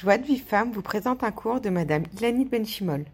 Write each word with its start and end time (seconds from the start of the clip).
Joie 0.00 0.16
de 0.16 0.24
Vie 0.24 0.38
Femme 0.38 0.70
vous 0.70 0.80
présente 0.80 1.24
un 1.24 1.32
cours 1.32 1.60
de 1.60 1.70
Madame 1.70 2.04
Ilanit 2.16 2.44
Benchimol. 2.44 3.04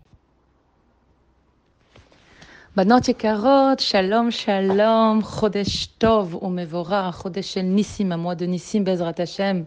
בנות 2.77 3.09
יקרות, 3.09 3.81
שלום 3.81 4.31
שלום, 4.31 5.23
חודש 5.23 5.87
טוב 5.87 6.35
ומבורך, 6.43 7.15
חודש 7.15 7.55
של 7.55 7.63
ניסים, 7.63 8.13
un 8.13 8.17
mois 8.17 8.35
de 8.35 8.45
Nissim 8.45 8.85
Bezrat 8.85 9.19
Hashem. 9.19 9.65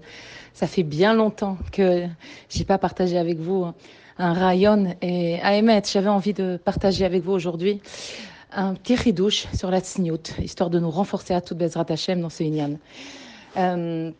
Ça 0.54 0.68
fait 0.68 0.84
bien 0.84 1.16
longtemps 1.16 1.58
que 1.72 2.06
j'ai 2.50 2.66
pas 2.66 2.78
partagé 2.78 3.18
avec 3.18 3.40
vous 3.40 3.66
un 4.20 4.34
rayon 4.34 4.96
et 5.02 5.40
à 5.42 5.58
Emet, 5.58 5.82
j'avais 5.92 6.10
envie 6.10 6.34
de 6.34 6.60
partager 6.64 7.04
avec 7.04 7.24
vous 7.24 7.32
aujourd'hui 7.32 7.82
un 8.52 8.76
petit 8.76 8.96
ridouche 8.96 9.48
sur 9.56 9.72
la 9.72 9.80
tsniout, 9.80 10.36
histoire 10.40 10.70
de 10.70 10.80
nous 10.80 10.92
renforcer 10.92 11.34
à 11.34 11.42
toute 11.42 11.58
Bezrat 11.58 11.86
Hashem 11.90 12.22
dans 12.22 12.30
ce 12.30 12.44
Inyan. 12.44 12.78
Euh, 13.58 14.12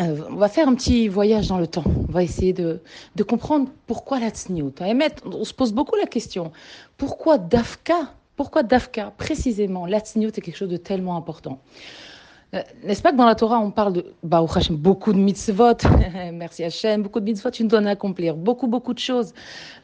euh, 0.00 0.16
on 0.30 0.36
va 0.36 0.48
faire 0.48 0.68
un 0.68 0.74
petit 0.74 1.08
voyage 1.08 1.48
dans 1.48 1.58
le 1.58 1.66
temps. 1.66 1.84
On 2.08 2.12
va 2.12 2.22
essayer 2.22 2.52
de, 2.52 2.80
comprendre 3.28 3.68
pourquoi 3.86 4.20
la. 4.20 5.22
On 5.24 5.44
se 5.44 5.52
pose 5.52 5.72
beaucoup 5.72 5.96
la 5.96 6.06
question. 6.06 6.52
Pourquoi 6.96 7.38
Dafka 7.38 8.12
Pourquoi 8.36 8.62
Dafka 8.62 9.12
Précisément, 9.16 9.86
la 9.86 9.98
est 10.38 10.40
quelque 10.40 10.56
chose 10.56 10.68
de 10.68 10.76
tellement 10.76 11.16
important. 11.16 11.58
Euh, 12.54 12.62
N'est-ce 12.84 13.02
pas 13.02 13.12
que 13.12 13.16
dans 13.16 13.26
la 13.26 13.34
Torah, 13.34 13.58
on 13.58 13.70
parle 13.70 13.92
de 13.92 14.14
beaucoup 14.76 15.12
de 15.12 15.18
mitzvot, 15.18 15.74
merci 16.32 16.64
Hachem, 16.64 17.02
beaucoup 17.02 17.20
de 17.20 17.26
mitzvot, 17.26 17.50
tu 17.50 17.62
nous 17.62 17.68
donnes 17.68 17.86
à 17.86 17.90
accomplir, 17.90 18.36
beaucoup, 18.36 18.68
beaucoup 18.68 18.94
de 18.94 18.98
choses. 18.98 19.34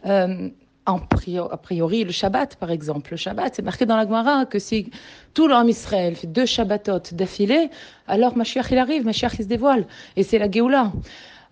Euh, 0.06 0.48
en 0.87 0.98
priori, 0.98 1.48
a 1.52 1.56
priori, 1.56 2.05
le 2.05 2.12
Shabbat, 2.12 2.56
par 2.56 2.70
exemple. 2.70 3.12
Le 3.12 3.16
Shabbat, 3.16 3.55
c'est 3.55 3.62
marqué 3.62 3.87
dans 3.87 3.97
la 3.97 4.05
Gemara 4.05 4.45
que 4.45 4.59
si 4.59 4.91
tout 5.33 5.48
l'homme 5.48 5.69
Israël 5.69 6.15
fait 6.15 6.27
deux 6.27 6.47
Shabbatot 6.47 7.01
d'affilée, 7.12 7.70
alors 8.06 8.37
Mashiach 8.37 8.70
il 8.70 8.79
arrive, 8.79 9.05
Mashiach 9.05 9.34
il 9.39 9.45
se 9.45 9.48
dévoile. 9.48 9.87
Et 10.16 10.23
c'est 10.23 10.39
la 10.39 10.51
Géoula. 10.51 10.92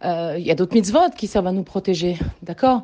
Euh, 0.05 0.37
Il 0.39 0.45
y 0.45 0.51
a 0.51 0.55
d'autres 0.55 0.75
mitzvot 0.75 1.11
qui 1.17 1.27
servent 1.27 1.47
à 1.47 1.53
nous 1.53 1.63
protéger, 1.63 2.19
d'accord? 2.43 2.83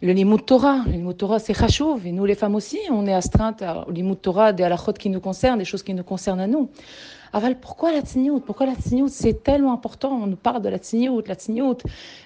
Le 0.00 0.12
limud 0.12 0.44
Torah, 0.46 0.82
le 0.86 0.92
limud 0.92 1.16
Torah 1.16 1.38
c'est 1.38 1.54
chachouv, 1.54 2.06
et 2.06 2.12
nous 2.12 2.24
les 2.24 2.36
femmes 2.36 2.54
aussi, 2.54 2.78
on 2.90 3.06
est 3.06 3.14
astreintes 3.14 3.64
au 3.86 3.90
limud 3.90 4.20
Torah, 4.20 4.52
des 4.52 4.62
halachot 4.62 4.92
qui 4.92 5.10
nous 5.10 5.20
concernent, 5.20 5.58
des 5.58 5.64
choses 5.64 5.82
qui 5.82 5.92
nous 5.92 6.04
concernent 6.04 6.40
à 6.40 6.46
nous. 6.46 6.70
Aval, 7.32 7.58
pourquoi 7.58 7.92
la 7.92 8.00
tzniout 8.00 8.40
Pourquoi 8.40 8.66
la 8.66 8.74
tzniout 8.74 9.08
C'est 9.08 9.42
tellement 9.42 9.72
important. 9.72 10.12
On 10.22 10.26
nous 10.26 10.36
parle 10.36 10.62
de 10.62 10.68
la 10.68 10.78
tzniout, 10.78 11.22
la 11.26 11.34
tzniout. 11.34 11.76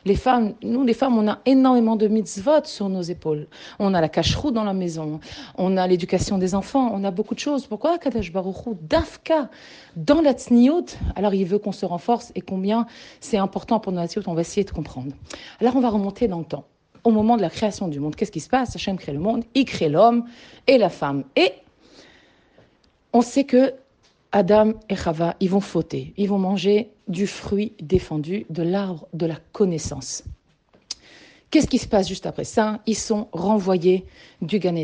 Les 0.05 0.15
femmes, 0.15 0.55
nous 0.63 0.85
les 0.85 0.95
femmes, 0.95 1.19
on 1.19 1.29
a 1.29 1.41
énormément 1.45 1.97
de 1.97 2.07
mitzvot 2.07 2.65
sur 2.65 2.89
nos 2.89 3.03
épaules. 3.03 3.49
On 3.81 3.95
a 3.95 4.01
la 4.01 4.09
cacheroute 4.09 4.55
dans 4.55 4.65
la 4.65 4.75
maison. 4.75 5.19
On 5.59 5.77
a 5.77 5.87
l'éducation 5.89 6.39
des 6.39 6.55
enfants. 6.55 6.93
On 6.95 7.03
a 7.03 7.11
beaucoup 7.11 7.35
de 7.35 7.41
choses. 7.41 7.67
Pourquoi 7.67 7.99
Kadash 7.99 8.33
Baruchou, 8.33 8.79
Dafka, 8.81 9.49
dans 9.97 10.21
la 10.21 10.35
tzniout 10.35 10.97
Alors 11.17 11.35
il 11.35 11.47
veut 11.47 11.59
qu'on 11.59 11.73
se 11.73 11.85
renforce 11.85 12.31
et 12.37 12.41
combien 12.41 12.87
c'est 13.21 13.39
important 13.39 13.81
pour 13.81 13.93
notre 13.93 14.13
tzniout. 14.13 14.29
On 14.29 14.35
va 14.35 14.43
essayer 14.43 14.65
de 14.65 14.71
comprendre. 14.71 15.13
Alors 15.61 15.75
on 15.75 15.81
va 15.81 15.89
remonter 15.89 16.29
dans 16.29 16.39
le 16.39 16.45
temps. 16.45 16.65
Au 17.05 17.11
moment 17.11 17.37
de 17.37 17.43
la 17.43 17.51
création 17.51 17.89
du 17.89 17.99
monde, 17.99 18.15
qu'est-ce 18.15 18.31
qui 18.31 18.41
se 18.41 18.49
passe? 18.49 18.77
Hachem 18.77 18.97
crée 18.97 19.13
le 19.13 19.19
monde, 19.19 19.45
il 19.55 19.65
crée 19.65 19.89
l'homme 19.89 20.25
et 20.67 20.79
la 20.79 20.89
femme. 20.89 21.25
Et 21.35 21.53
on 23.13 23.23
sait 23.23 23.45
que 23.45 23.75
Adam 24.31 24.73
et 24.89 24.97
Chava, 24.97 25.37
ils 25.41 25.51
vont 25.51 25.61
fauter, 25.61 26.15
ils 26.17 26.29
vont 26.29 26.39
manger 26.39 26.91
du 27.09 27.27
fruit 27.27 27.73
défendu 27.81 28.47
de 28.49 28.63
l'arbre 28.63 29.07
de 29.13 29.27
la 29.27 29.37
connaissance. 29.53 30.25
Qu'est-ce 31.51 31.67
qui 31.67 31.79
se 31.79 31.87
passe 31.87 32.09
juste 32.09 32.25
après 32.25 32.45
ça? 32.45 32.81
Ils 32.87 32.97
sont 32.97 33.29
renvoyés 33.33 34.07
du 34.41 34.59
Gan. 34.59 34.75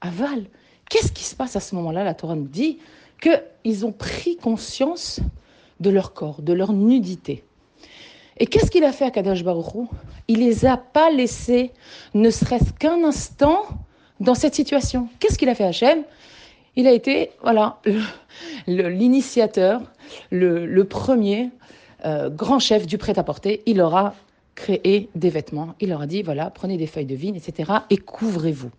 Aval, 0.00 0.46
qu'est-ce 0.90 1.12
qui 1.12 1.22
se 1.22 1.36
passe 1.36 1.54
à 1.54 1.60
ce 1.60 1.76
moment-là? 1.76 2.02
La 2.02 2.14
Torah 2.14 2.34
nous 2.34 2.48
dit 2.48 2.78
qu'ils 3.20 3.86
ont 3.86 3.92
pris 3.92 4.36
conscience 4.36 5.20
de 5.78 5.90
leur 5.90 6.14
corps, 6.14 6.42
de 6.42 6.52
leur 6.52 6.72
nudité. 6.72 7.44
Et 8.38 8.46
qu'est-ce 8.46 8.70
qu'il 8.70 8.84
a 8.84 8.92
fait 8.92 9.04
à 9.04 9.10
Kadash 9.10 9.42
Baruch 9.42 9.88
Il 10.28 10.40
les 10.40 10.66
a 10.66 10.76
pas 10.76 11.10
laissés, 11.10 11.72
ne 12.14 12.30
serait-ce 12.30 12.72
qu'un 12.72 13.02
instant, 13.04 13.62
dans 14.20 14.34
cette 14.34 14.54
situation. 14.54 15.08
Qu'est-ce 15.20 15.38
qu'il 15.38 15.48
a 15.48 15.54
fait 15.54 15.64
Hachem? 15.64 16.02
Il 16.76 16.86
a 16.86 16.92
été 16.92 17.30
voilà 17.42 17.80
l'initiateur, 18.66 19.80
le, 20.30 20.82
premier 20.84 21.50
euh, 22.04 22.28
grand 22.28 22.58
chef 22.58 22.86
du 22.86 22.98
prêt-à-porter. 22.98 23.62
Il 23.66 23.78
leur 23.78 23.94
a 23.94 24.14
créé 24.54 25.08
des 25.14 25.30
vêtements. 25.30 25.74
Il 25.80 25.90
leur 25.90 26.02
a 26.02 26.06
dit 26.06 26.22
voilà, 26.22 26.50
prenez 26.50 26.76
des 26.76 26.86
feuilles 26.86 27.06
de 27.06 27.14
vigne, 27.14 27.36
etc. 27.36 27.72
et 27.90 27.96
couvrez-vous. 27.96 28.70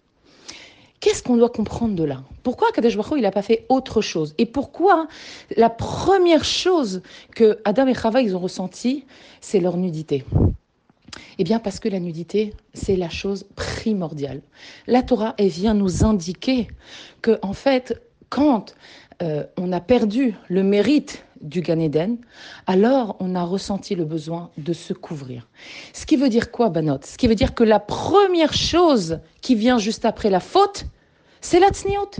Qu'est-ce 0.99 1.21
qu'on 1.21 1.37
doit 1.37 1.49
comprendre 1.49 1.95
de 1.95 2.03
là? 2.03 2.23
Pourquoi 2.41 2.71
Kadesh 2.71 2.97
Baruch 2.97 3.13
il 3.17 3.21
n'a 3.21 3.31
pas 3.31 3.43
fait 3.43 3.65
autre 3.69 4.01
chose? 4.01 4.33
Et 4.37 4.45
pourquoi 4.45 5.07
la 5.55 5.69
première 5.69 6.43
chose 6.43 7.01
que 7.35 7.59
Adam 7.65 7.87
et 7.87 7.93
Chava 7.93 8.21
ont 8.21 8.39
ressenti, 8.39 9.05
c'est 9.39 9.59
leur 9.59 9.77
nudité? 9.77 10.25
Eh 11.37 11.43
bien, 11.43 11.59
parce 11.59 11.79
que 11.79 11.87
la 11.87 11.99
nudité, 11.99 12.53
c'est 12.73 12.95
la 12.95 13.09
chose 13.09 13.45
primordiale. 13.55 14.41
La 14.87 15.03
Torah, 15.03 15.35
elle 15.37 15.49
vient 15.49 15.75
nous 15.75 16.03
indiquer 16.03 16.67
que, 17.21 17.37
en 17.43 17.53
fait, 17.53 18.01
quand 18.29 18.75
euh, 19.21 19.43
on 19.57 19.71
a 19.71 19.79
perdu 19.79 20.35
le 20.47 20.63
mérite 20.63 21.25
du 21.41 21.61
Gan 21.61 21.79
Eden, 21.79 22.17
alors 22.65 23.15
on 23.19 23.35
a 23.35 23.43
ressenti 23.43 23.95
le 23.95 24.05
besoin 24.05 24.49
de 24.57 24.73
se 24.73 24.93
couvrir. 24.93 25.47
Ce 25.93 26.05
qui 26.05 26.15
veut 26.15 26.29
dire 26.29 26.51
quoi, 26.51 26.69
Banot? 26.69 26.99
Ce 27.03 27.17
qui 27.17 27.27
veut 27.27 27.35
dire 27.35 27.53
que 27.53 27.63
la 27.63 27.79
première 27.79 28.53
chose 28.53 29.19
qui 29.41 29.55
vient 29.55 29.77
juste 29.77 30.05
après 30.05 30.29
la 30.29 30.39
faute, 30.39 30.85
c'est 31.41 31.59
la 31.59 31.69
tsniot. 31.69 32.11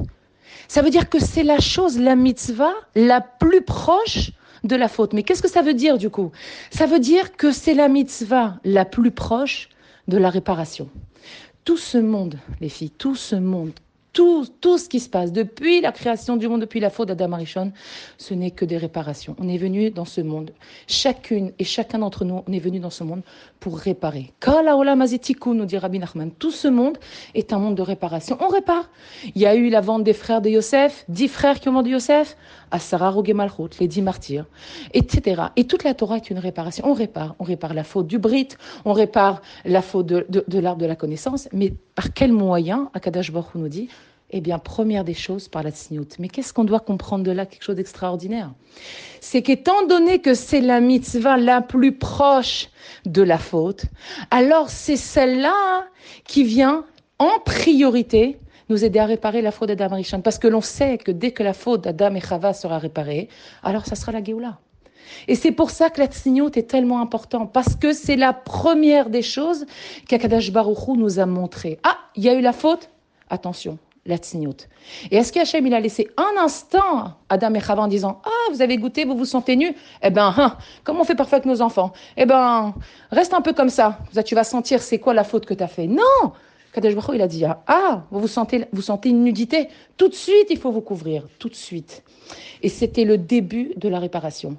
Ça 0.68 0.81
veut 0.81 0.90
dire 0.90 1.09
que 1.09 1.19
c'est 1.19 1.44
la 1.44 1.59
chose, 1.59 2.00
la 2.00 2.16
mitzvah, 2.16 2.74
la 2.96 3.22
plus 3.22 3.62
proche 3.62 4.31
de 4.63 4.75
la 4.75 4.88
faute. 4.88 5.13
Mais 5.13 5.24
qu'est-ce 5.24 5.41
que 5.41 5.50
ça 5.50 5.62
veut 5.62 5.74
dire 5.74 5.97
du 5.97 6.09
coup? 6.09 6.31
Ça 6.72 6.86
veut 6.86 7.00
dire 7.00 7.38
que 7.38 7.52
c'est 7.52 7.74
la 7.74 7.88
mitzvah 7.88 8.59
la 8.63 8.86
plus 8.86 9.12
proche 9.12 9.69
de 10.07 10.18
la 10.18 10.30
réparation. 10.30 10.90
Tout 11.63 11.78
ce 11.78 11.97
monde, 11.97 12.40
les 12.62 12.69
filles, 12.69 12.91
tout 12.91 13.16
ce 13.16 13.36
monde, 13.36 13.72
tout, 14.17 14.78
ce 14.79 14.89
qui 14.89 15.00
se 15.00 15.09
passe 15.09 15.31
depuis 15.31 15.79
la 15.79 15.91
création 15.91 16.38
du 16.38 16.47
monde, 16.47 16.61
depuis 16.61 16.79
la 16.79 16.89
faute 16.89 17.07
d'Adam 17.09 17.33
Arishon, 17.33 17.72
ce 18.17 18.33
n'est 18.33 18.50
que 18.50 18.66
des 18.66 18.78
réparations. 18.78 19.35
On 19.38 19.47
est 19.47 19.57
venu 19.57 19.91
dans 19.91 20.05
ce 20.05 20.22
monde, 20.22 20.51
chacune 20.88 21.51
et 21.59 21.63
chacun 21.63 22.00
d'entre 22.00 22.25
nous, 22.25 22.41
on 22.47 22.51
est 22.51 22.59
venu 22.59 22.79
dans 22.79 22.89
ce 22.89 23.03
monde 23.03 23.22
pour 23.59 23.77
réparer. 23.77 24.33
nous 24.47 25.66
dit 25.66 25.77
Rabbi 25.77 26.00
Nachman, 26.00 26.31
tout 26.31 26.51
ce 26.51 26.67
monde 26.67 26.97
est 27.35 27.53
un 27.53 27.59
monde 27.59 27.75
de 27.75 27.83
réparation. 27.83 28.38
On 28.41 28.47
répare. 28.47 28.89
Il 29.35 29.41
y 29.41 29.45
a 29.45 29.56
eu 29.56 29.69
la 29.69 29.81
vente 29.81 30.03
des 30.03 30.13
frères 30.13 30.41
de 30.41 30.50
Yosef, 30.50 31.06
dix 31.09 31.27
frères 31.27 31.59
qui 31.59 31.69
ont 31.69 31.73
vendu 31.73 31.91
Yosef, 31.91 32.38
à 32.72 32.79
Sarah 32.79 33.13
Malchut, 33.33 33.79
les 33.79 33.88
dix 33.88 34.01
martyrs, 34.01 34.45
etc. 34.94 35.44
Et 35.55 35.66
toute 35.66 35.83
la 35.83 35.94
Torah 35.94 36.17
est 36.17 36.29
une 36.29 36.39
réparation. 36.39 36.85
On 36.88 36.94
répare. 36.94 37.35
On 37.39 37.44
répare 37.44 37.73
la 37.73 37.83
faute 37.83 38.07
du 38.07 38.19
Brit, 38.19 38.50
on 38.85 38.94
répare 38.94 39.41
la 39.66 39.81
faute 39.81 40.05
de, 40.05 40.25
de, 40.29 40.44
de 40.47 40.59
l'arbre 40.59 40.81
de 40.81 40.85
la 40.85 40.95
connaissance, 40.95 41.50
mais 41.53 41.73
par 41.95 42.13
quel 42.13 42.31
moyen, 42.31 42.89
Akadash 42.94 43.31
Baruch 43.31 43.56
nous 43.56 43.69
dit, 43.69 43.89
eh 44.31 44.41
bien, 44.41 44.59
première 44.59 45.03
des 45.03 45.13
choses, 45.13 45.47
par 45.47 45.63
la 45.63 45.72
tsniout. 45.72 46.07
Mais 46.19 46.27
qu'est-ce 46.27 46.51
qu'on 46.51 46.66
doit 46.66 46.81
comprendre 46.81 47.23
de 47.23 47.31
là 47.31 47.45
Quelque 47.45 47.63
chose 47.63 47.77
d'extraordinaire? 47.77 48.51
C'est 49.22 49.41
qu'étant 49.41 49.85
donné 49.88 50.19
que 50.19 50.33
c'est 50.33 50.61
la 50.61 50.81
mitzvah 50.81 51.38
la 51.38 51.61
plus 51.61 51.94
proche 51.94 52.69
de 53.06 53.22
la 53.22 53.38
faute, 53.38 53.85
alors 54.31 54.69
c'est 54.69 54.97
celle-là 54.97 55.88
qui 56.25 56.44
vient 56.44 56.83
en 57.19 57.39
priorité 57.45 58.38
nous 58.69 58.83
aider 58.83 59.00
à 59.00 59.05
réparer 59.05 59.41
la 59.41 59.51
faute 59.51 59.69
d'Adam 59.69 59.95
Rishon. 59.95 60.22
Parce 60.22 60.39
que 60.39 60.47
l'on 60.47 60.61
sait 60.61 60.97
que 60.97 61.11
dès 61.11 61.31
que 61.31 61.44
la 61.44 61.53
faute 61.53 61.83
d'Adam 61.83 62.16
et 62.16 62.22
Chava 62.22 62.53
sera 62.53 62.78
réparée, 62.78 63.29
alors 63.63 63.85
ça 63.85 63.95
sera 63.95 64.11
la 64.11 64.23
Géoula. 64.23 64.59
Et 65.28 65.35
c'est 65.35 65.51
pour 65.51 65.72
ça 65.72 65.89
que 65.89 66.00
la 66.00 66.07
tsniout 66.07 66.57
est 66.57 66.69
tellement 66.69 67.01
important, 67.01 67.45
parce 67.45 67.75
que 67.75 67.94
c'est 67.94 68.16
la 68.16 68.33
première 68.33 69.09
des 69.09 69.22
choses 69.22 69.66
qu'Akadash 70.07 70.51
Baruchou 70.51 70.95
nous 70.95 71.19
a 71.19 71.25
montré. 71.25 71.79
Ah, 71.83 71.97
il 72.16 72.23
y 72.23 72.29
a 72.29 72.33
eu 72.33 72.41
la 72.41 72.53
faute? 72.53 72.89
Attention, 73.29 73.77
la 74.06 74.17
tsniout. 74.17 74.67
Et 75.11 75.17
est-ce 75.17 75.31
qu'Hachem, 75.31 75.66
il 75.66 75.73
a 75.73 75.79
laissé 75.79 76.09
un 76.17 76.44
instant 76.44 77.13
Adam 77.29 77.53
et 77.53 77.59
Chava 77.59 77.83
en 77.83 77.88
disant 77.88 78.22
Ah, 78.25 78.51
vous 78.51 78.61
avez 78.61 78.77
goûté, 78.77 79.06
vous 79.06 79.17
vous 79.17 79.25
sentez 79.25 79.56
nus? 79.56 79.73
Eh 80.01 80.09
ben, 80.09 80.33
hein, 80.38 80.57
comme 80.83 81.00
on 81.00 81.03
fait 81.03 81.16
parfois 81.16 81.38
avec 81.38 81.45
nos 81.45 81.61
enfants, 81.61 81.94
eh 82.16 82.25
ben, 82.25 82.73
reste 83.11 83.33
un 83.33 83.41
peu 83.41 83.53
comme 83.53 83.69
ça. 83.69 84.00
Tu 84.25 84.35
vas 84.35 84.44
sentir 84.44 84.81
c'est 84.81 85.00
quoi 85.00 85.13
la 85.13 85.24
faute 85.24 85.45
que 85.45 85.53
tu 85.53 85.63
as 85.63 85.68
fait? 85.68 85.88
Non 85.88 86.33
Kadesh 86.74 86.96
Baruch 86.96 87.16
il 87.16 87.22
a 87.22 87.28
dit 87.28 87.44
Ah, 87.46 88.04
vous 88.12 88.19
vous 88.19 88.28
sentez, 88.28 88.66
vous 88.72 88.81
sentez 88.81 89.10
une 89.10 89.24
nudité 89.24 89.69
Tout 89.98 90.10
de 90.10 90.14
suite, 90.14 90.48
il 90.50 90.58
faut 90.58 90.72
vous 90.72 90.81
couvrir. 90.81 91.28
Tout 91.40 91.50
de 91.50 91.56
suite. 91.56 92.04
Et 92.62 92.69
c'était 92.69 93.06
le 93.06 93.18
début 93.18 93.74
de 93.78 93.88
la 93.88 94.00
réparation. 94.00 94.58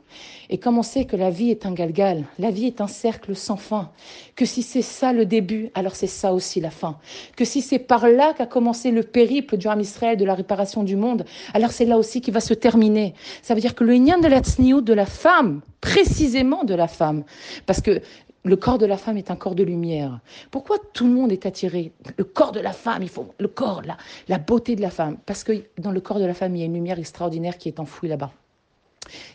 Et 0.50 0.58
comme 0.58 0.78
on 0.78 0.82
sait 0.82 1.04
que 1.04 1.16
la 1.16 1.30
vie 1.30 1.50
est 1.50 1.66
un 1.66 1.72
galgal, 1.72 2.24
la 2.38 2.50
vie 2.50 2.66
est 2.66 2.80
un 2.80 2.86
cercle 2.86 3.34
sans 3.36 3.56
fin, 3.56 3.90
que 4.36 4.44
si 4.44 4.62
c'est 4.62 4.82
ça 4.82 5.12
le 5.12 5.26
début, 5.26 5.70
alors 5.74 5.94
c'est 5.94 6.06
ça 6.06 6.32
aussi 6.32 6.60
la 6.60 6.70
fin. 6.70 6.98
Que 7.36 7.44
si 7.44 7.60
c'est 7.60 7.78
par 7.78 8.08
là 8.08 8.32
qu'a 8.32 8.46
commencé 8.46 8.90
le 8.90 9.02
périple 9.02 9.56
du 9.56 9.68
Ram 9.68 9.80
Israël 9.80 10.16
de 10.16 10.24
la 10.24 10.34
réparation 10.34 10.84
du 10.84 10.96
monde, 10.96 11.24
alors 11.54 11.72
c'est 11.72 11.84
là 11.84 11.98
aussi 11.98 12.20
qu'il 12.20 12.34
va 12.34 12.40
se 12.40 12.54
terminer. 12.54 13.14
Ça 13.42 13.54
veut 13.54 13.60
dire 13.60 13.74
que 13.74 13.84
le 13.84 13.94
Inyan 13.94 14.20
de 14.20 14.28
la 14.28 14.40
tsniout 14.40 14.80
de 14.80 14.94
la 14.94 15.06
femme, 15.06 15.60
précisément 15.80 16.64
de 16.64 16.74
la 16.74 16.88
femme, 16.88 17.24
parce 17.66 17.80
que 17.80 18.00
le 18.44 18.56
corps 18.56 18.78
de 18.78 18.86
la 18.86 18.96
femme 18.96 19.16
est 19.16 19.30
un 19.30 19.36
corps 19.36 19.54
de 19.54 19.64
lumière. 19.64 20.20
Pourquoi 20.50 20.78
tout 20.92 21.06
le 21.06 21.12
monde 21.12 21.32
est 21.32 21.44
attiré? 21.44 21.92
Le 22.16 22.24
corps 22.24 22.52
de 22.52 22.60
la 22.60 22.72
femme, 22.72 23.02
il 23.02 23.08
faut 23.08 23.34
le 23.38 23.48
corps, 23.48 23.82
la, 23.84 23.96
la 24.28 24.38
beauté 24.38 24.76
de 24.76 24.80
la 24.80 24.90
femme, 24.90 25.18
parce 25.26 25.44
que 25.44 25.64
dans 25.78 25.90
le 25.90 26.00
corps 26.00 26.18
de 26.18 26.24
la 26.24 26.34
femme, 26.34 26.54
il 26.56 26.60
y 26.60 26.62
a 26.62 26.66
une 26.66 26.74
lumière 26.74 26.98
extraordinaire 26.98 27.58
qui 27.58 27.68
est 27.68 27.80
enfouie 27.80 28.08
là-bas. 28.08 28.32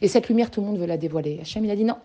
Et 0.02 0.08
cette 0.08 0.30
lumière, 0.30 0.52
tout 0.52 0.62
le 0.62 0.68
monde 0.68 0.78
veut 0.78 0.86
la 0.86 0.98
dévoiler. 0.98 1.40
Hachem, 1.42 1.66
il 1.66 1.72
a 1.72 1.76
dit 1.76 1.84
non. 1.84 1.98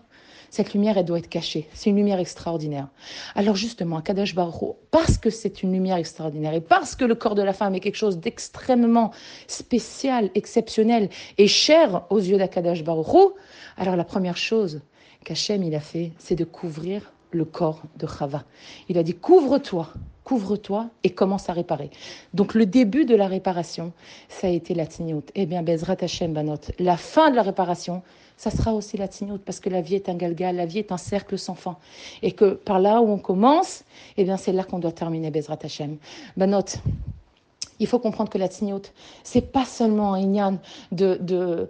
cette 0.49 0.73
lumière, 0.73 0.97
elle 0.97 1.05
doit 1.05 1.19
être 1.19 1.29
cachée. 1.29 1.67
C'est 1.73 1.89
une 1.89 1.95
lumière 1.95 2.19
extraordinaire. 2.19 2.87
Alors 3.35 3.55
justement, 3.55 4.01
Kadosh 4.01 4.35
Baruch 4.35 4.75
parce 4.91 5.17
que 5.17 5.29
c'est 5.29 5.63
une 5.63 5.71
lumière 5.71 5.97
extraordinaire 5.97 6.53
et 6.53 6.61
parce 6.61 6.95
que 6.95 7.05
le 7.05 7.15
corps 7.15 7.35
de 7.35 7.43
la 7.43 7.53
femme 7.53 7.75
est 7.75 7.79
quelque 7.79 7.95
chose 7.95 8.19
d'extrêmement 8.19 9.11
spécial, 9.47 10.31
exceptionnel 10.35 11.09
et 11.37 11.47
cher 11.47 12.05
aux 12.09 12.19
yeux 12.19 12.37
d'Akadosh 12.37 12.83
Baruch 12.83 13.33
alors 13.79 13.95
la 13.95 14.03
première 14.03 14.37
chose 14.37 14.81
qu'Hachem 15.23 15.63
il 15.63 15.73
a 15.73 15.79
fait, 15.79 16.11
c'est 16.19 16.35
de 16.35 16.43
couvrir 16.43 17.13
le 17.31 17.45
corps 17.45 17.83
de 17.97 18.07
Chava. 18.07 18.43
Il 18.89 18.97
a 18.97 19.03
dit 19.03 19.13
couvre-toi, 19.13 19.89
couvre-toi 20.23 20.89
et 21.03 21.11
commence 21.11 21.49
à 21.49 21.53
réparer. 21.53 21.89
Donc 22.33 22.53
le 22.53 22.65
début 22.65 23.05
de 23.05 23.15
la 23.15 23.27
réparation, 23.27 23.93
ça 24.27 24.47
a 24.47 24.49
été 24.49 24.73
la 24.73 24.85
tignout. 24.85 25.23
Eh 25.35 25.45
bien, 25.45 25.63
Bezrat 25.63 25.97
Hashem 26.01 26.33
Banot, 26.33 26.59
la 26.77 26.97
fin 26.97 27.31
de 27.31 27.35
la 27.35 27.41
réparation, 27.41 28.01
ça 28.35 28.51
sera 28.51 28.73
aussi 28.73 28.97
la 28.97 29.07
tignout 29.07 29.41
parce 29.43 29.59
que 29.59 29.69
la 29.69 29.81
vie 29.81 29.95
est 29.95 30.09
un 30.09 30.15
galgal, 30.15 30.55
la 30.55 30.65
vie 30.65 30.79
est 30.79 30.91
un 30.91 30.97
cercle 30.97 31.37
sans 31.37 31.55
fin. 31.55 31.77
Et 32.21 32.31
que 32.31 32.53
par 32.53 32.79
là 32.79 33.01
où 33.01 33.09
on 33.09 33.17
commence, 33.17 33.83
eh 34.17 34.23
bien 34.23 34.37
c'est 34.37 34.51
là 34.51 34.63
qu'on 34.63 34.79
doit 34.79 34.91
terminer 34.91 35.31
Bezrat 35.31 35.59
Hashem. 35.63 35.97
Banot, 36.35 36.65
il 37.79 37.87
faut 37.87 37.99
comprendre 37.99 38.29
que 38.29 38.37
la 38.37 38.49
tignote, 38.49 38.93
c'est 39.23 39.51
pas 39.51 39.65
seulement 39.65 40.13
un 40.13 40.19
ignan 40.19 40.57
de, 40.91 41.17
de, 41.21 41.69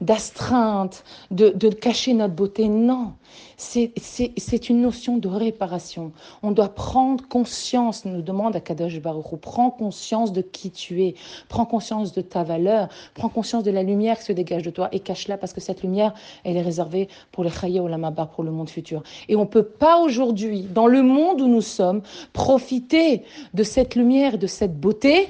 d'astreintes, 0.00 1.04
de, 1.30 1.50
de 1.50 1.68
cacher 1.68 2.14
notre 2.14 2.34
beauté. 2.34 2.68
Non, 2.68 3.14
c'est 3.56 4.68
une 4.68 4.82
notion 4.82 5.16
de 5.16 5.28
réparation. 5.28 6.12
On 6.42 6.50
doit 6.50 6.68
prendre 6.68 7.26
conscience, 7.26 8.04
nous 8.04 8.20
demande 8.20 8.54
Akadosh 8.54 9.00
Baruch 9.00 9.34
prends 9.40 9.70
conscience 9.70 10.32
de 10.32 10.42
qui 10.42 10.70
tu 10.70 11.02
es, 11.02 11.14
prends 11.48 11.64
conscience 11.64 12.12
de 12.12 12.20
ta 12.20 12.42
valeur, 12.42 12.88
prends 13.14 13.30
conscience 13.30 13.64
de 13.64 13.70
la 13.70 13.82
lumière 13.82 14.18
qui 14.18 14.24
se 14.24 14.32
dégage 14.32 14.62
de 14.62 14.70
toi 14.70 14.88
et 14.92 15.00
cache-la 15.00 15.38
parce 15.38 15.52
que 15.52 15.60
cette 15.60 15.82
lumière, 15.82 16.12
elle 16.44 16.56
est 16.56 16.62
réservée 16.62 17.08
pour 17.32 17.44
les 17.44 17.50
Chaye 17.50 17.80
Olamaba, 17.80 18.26
pour 18.26 18.44
le 18.44 18.50
monde 18.50 18.68
futur. 18.68 19.02
Et 19.28 19.36
on 19.36 19.40
ne 19.40 19.46
peut 19.46 19.64
pas 19.64 20.00
aujourd'hui, 20.00 20.62
dans 20.62 20.86
le 20.86 21.02
monde 21.02 21.40
où 21.40 21.48
nous 21.48 21.62
sommes, 21.62 22.02
profiter 22.32 23.22
de 23.54 23.62
cette 23.62 23.94
lumière, 23.94 24.38
de 24.38 24.46
cette 24.46 24.78
beauté, 24.78 25.28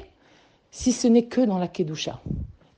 si 0.71 0.93
ce 0.93 1.07
n'est 1.07 1.25
que 1.25 1.41
dans 1.41 1.59
la 1.59 1.69
Kedusha. 1.69 2.21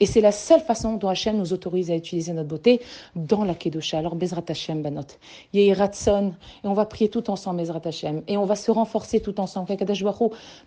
Et 0.00 0.06
c'est 0.06 0.20
la 0.20 0.30
seule 0.30 0.60
façon 0.60 0.94
dont 0.94 1.08
Hachem 1.08 1.36
nous 1.36 1.52
autorise 1.52 1.90
à 1.90 1.96
utiliser 1.96 2.32
notre 2.32 2.48
beauté 2.48 2.80
dans 3.16 3.42
la 3.42 3.54
Kedusha. 3.54 3.98
Alors, 3.98 4.14
Bezrat 4.14 4.44
Hachem, 4.48 4.80
Banot. 4.80 5.02
Ratson, 5.76 6.34
et 6.62 6.68
on 6.68 6.74
va 6.74 6.86
prier 6.86 7.10
tout 7.10 7.30
ensemble, 7.30 7.60
Bezrat 7.60 7.80
Hachem. 7.84 8.22
Et 8.28 8.36
on 8.36 8.44
va 8.44 8.54
se 8.54 8.70
renforcer 8.70 9.20
tout 9.20 9.40
ensemble. 9.40 9.76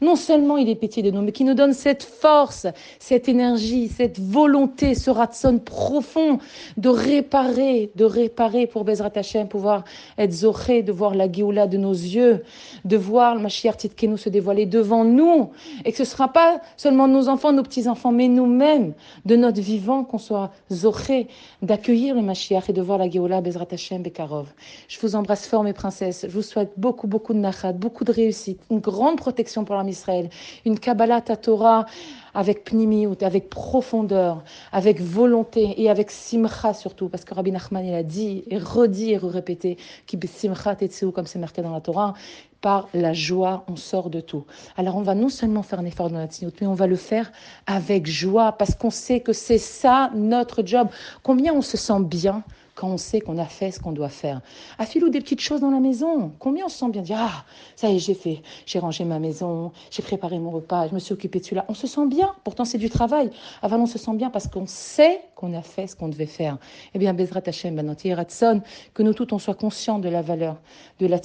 Non 0.01 0.15
seulement 0.17 0.57
il 0.57 0.67
est 0.67 0.75
pitié 0.75 1.01
de 1.01 1.11
nous, 1.11 1.21
mais 1.21 1.31
qui 1.31 1.45
nous 1.45 1.53
donne 1.53 1.71
cette 1.71 2.03
force, 2.03 2.67
cette 2.99 3.29
énergie, 3.29 3.87
cette 3.87 4.19
volonté, 4.19 4.95
ce 4.95 5.09
Ratson 5.09 5.59
profond 5.59 6.39
de 6.75 6.89
réparer, 6.89 7.91
de 7.95 8.03
réparer 8.03 8.67
pour 8.67 8.83
Bezrat 8.83 9.11
Hachem, 9.15 9.47
pouvoir 9.47 9.85
être 10.17 10.33
zoré, 10.33 10.83
de 10.83 10.91
voir 10.91 11.15
la 11.15 11.31
Géoula 11.31 11.67
de 11.67 11.77
nos 11.77 11.93
yeux, 11.93 12.43
de 12.83 12.97
voir 12.97 13.35
le 13.35 13.41
Mashiach 13.41 13.77
Titkenu 13.77 14.17
se 14.17 14.27
dévoiler 14.27 14.65
devant 14.65 15.05
nous. 15.05 15.51
Et 15.85 15.91
que 15.91 15.97
ce 15.97 16.03
ne 16.03 16.07
sera 16.07 16.27
pas 16.27 16.59
seulement 16.75 17.07
nos 17.07 17.29
enfants, 17.29 17.53
nos 17.53 17.63
petits-enfants, 17.63 18.11
mais 18.11 18.27
nous-mêmes 18.27 18.93
de 19.25 19.35
notre 19.35 19.61
vivant, 19.61 20.03
qu'on 20.03 20.17
soit 20.17 20.51
zoré 20.71 21.27
d'accueillir 21.61 22.15
le 22.15 22.21
Mashiach 22.21 22.69
et 22.69 22.73
de 22.73 22.81
voir 22.81 22.97
la 22.97 23.09
Géola 23.09 23.41
Bezrat 23.41 23.67
Hashem 23.71 24.01
Bekarov. 24.01 24.47
Je 24.87 24.99
vous 24.99 25.15
embrasse 25.15 25.47
fort, 25.47 25.63
mes 25.63 25.73
princesses. 25.73 26.25
Je 26.27 26.33
vous 26.33 26.41
souhaite 26.41 26.73
beaucoup, 26.77 27.07
beaucoup 27.07 27.33
de 27.33 27.39
nachat, 27.39 27.73
beaucoup 27.73 28.03
de 28.03 28.11
réussite, 28.11 28.59
une 28.69 28.79
grande 28.79 29.17
protection 29.17 29.65
pour 29.65 29.75
l'homme 29.75 29.89
Israël, 29.89 30.29
une 30.65 30.79
Kabbalah 30.79 31.21
Torah 31.21 31.85
avec 32.33 32.63
pnimiout, 32.63 33.21
avec 33.21 33.49
profondeur, 33.49 34.43
avec 34.71 35.01
volonté 35.01 35.81
et 35.81 35.89
avec 35.89 36.11
simcha 36.11 36.73
surtout, 36.73 37.09
parce 37.09 37.25
que 37.25 37.33
Rabbi 37.33 37.51
Nachman 37.51 37.85
il 37.85 37.93
a 37.93 38.03
dit 38.03 38.43
et 38.49 38.57
redit 38.57 39.11
et 39.11 39.17
répété 39.17 39.77
qui 40.05 40.19
simcha 40.27 40.75
tetsu 40.75 41.11
comme 41.11 41.27
c'est 41.27 41.39
marqué 41.39 41.61
dans 41.61 41.73
la 41.73 41.81
Torah, 41.81 42.13
par 42.61 42.87
la 42.93 43.11
joie, 43.13 43.65
on 43.67 43.75
sort 43.75 44.09
de 44.09 44.21
tout. 44.21 44.45
Alors 44.77 44.95
on 44.95 45.01
va 45.01 45.15
non 45.15 45.29
seulement 45.29 45.63
faire 45.63 45.79
un 45.79 45.85
effort 45.85 46.09
dans 46.09 46.19
la 46.19 46.27
tignote, 46.27 46.55
mais 46.61 46.67
on 46.67 46.75
va 46.75 46.87
le 46.87 46.95
faire 46.95 47.31
avec 47.65 48.05
joie, 48.07 48.53
parce 48.53 48.75
qu'on 48.75 48.91
sait 48.91 49.19
que 49.19 49.33
c'est 49.33 49.57
ça 49.57 50.11
notre 50.13 50.65
job. 50.65 50.87
Combien 51.23 51.53
on 51.53 51.61
se 51.61 51.75
sent 51.77 52.01
bien 52.01 52.43
quand 52.81 52.89
on 52.89 52.97
sait 52.97 53.21
qu'on 53.21 53.37
a 53.37 53.45
fait 53.45 53.69
ce 53.69 53.79
qu'on 53.79 53.91
doit 53.91 54.09
faire. 54.09 54.41
Ou 54.79 55.09
des 55.09 55.21
petites 55.21 55.39
choses 55.39 55.61
dans 55.61 55.69
la 55.69 55.79
maison. 55.79 56.31
Combien 56.39 56.65
on 56.65 56.69
se 56.69 56.79
sent 56.79 56.89
bien 56.89 57.03
dire 57.03 57.17
Ah, 57.19 57.45
ça 57.75 57.89
y 57.89 57.95
est, 57.95 57.99
j'ai 57.99 58.15
fait, 58.15 58.41
j'ai 58.65 58.79
rangé 58.79 59.03
ma 59.03 59.19
maison, 59.19 59.71
j'ai 59.91 60.01
préparé 60.01 60.39
mon 60.39 60.49
repas, 60.49 60.87
je 60.87 60.93
me 60.95 60.99
suis 60.99 61.13
occupé 61.13 61.39
de 61.39 61.45
celui-là. 61.45 61.65
On 61.69 61.75
se 61.75 61.85
sent 61.85 62.07
bien, 62.07 62.33
pourtant 62.43 62.65
c'est 62.65 62.79
du 62.79 62.89
travail. 62.89 63.29
Avant, 63.61 63.77
on 63.77 63.85
se 63.85 63.99
sent 63.99 64.13
bien 64.15 64.31
parce 64.31 64.47
qu'on 64.47 64.65
sait 64.65 65.21
qu'on 65.35 65.53
a 65.53 65.61
fait 65.61 65.87
ce 65.87 65.95
qu'on 65.95 66.07
devait 66.07 66.25
faire. 66.25 66.57
Eh 66.95 66.99
bien, 66.99 67.13
Bezrat 67.13 67.41
Hashem, 67.45 67.79
Ratson, 68.13 68.61
que 68.95 69.03
nous 69.03 69.13
tous 69.13 69.27
on 69.31 69.39
soit 69.39 69.53
conscients 69.53 69.99
de 69.99 70.09
la 70.09 70.23
valeur 70.23 70.57
de 70.99 71.07
la 71.07 71.17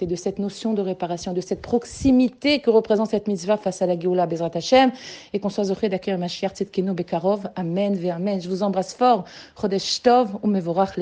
et 0.00 0.06
de 0.06 0.16
cette 0.16 0.38
notion 0.38 0.74
de 0.74 0.82
réparation, 0.82 1.32
de 1.32 1.40
cette 1.40 1.60
proximité 1.60 2.60
que 2.60 2.70
représente 2.70 3.10
cette 3.10 3.26
mitzvah 3.26 3.56
face 3.56 3.82
à 3.82 3.86
la 3.86 3.98
Géoula, 3.98 4.26
Bezrat 4.26 4.50
Hashem, 4.54 4.92
et 5.32 5.40
qu'on 5.40 5.48
soit 5.48 5.64
heureux 5.64 5.88
d'accueillir 5.88 6.18
Mashiach 6.18 6.54
Tzedkeno 6.54 6.94
Bekarov. 6.94 7.48
Amen, 7.56 7.94
ve 7.94 8.10
Amen. 8.10 8.40
Je 8.40 8.48
vous 8.48 8.62
embrasse 8.62 8.94
fort. 8.94 9.24